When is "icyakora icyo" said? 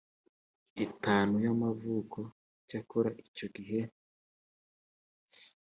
2.59-3.47